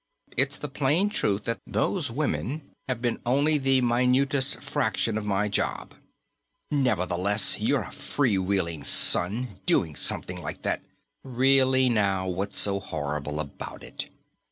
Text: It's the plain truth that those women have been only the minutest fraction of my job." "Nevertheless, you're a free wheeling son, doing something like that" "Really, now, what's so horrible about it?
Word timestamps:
It's 0.35 0.57
the 0.57 0.67
plain 0.67 1.11
truth 1.11 1.43
that 1.43 1.61
those 1.67 2.09
women 2.09 2.71
have 2.87 3.03
been 3.03 3.21
only 3.23 3.59
the 3.59 3.81
minutest 3.81 4.63
fraction 4.63 5.15
of 5.15 5.25
my 5.27 5.47
job." 5.47 5.93
"Nevertheless, 6.71 7.59
you're 7.59 7.83
a 7.83 7.91
free 7.91 8.39
wheeling 8.39 8.83
son, 8.83 9.59
doing 9.67 9.95
something 9.95 10.41
like 10.41 10.63
that" 10.63 10.81
"Really, 11.23 11.87
now, 11.87 12.27
what's 12.27 12.57
so 12.57 12.79
horrible 12.79 13.39
about 13.39 13.83
it? 13.83 14.09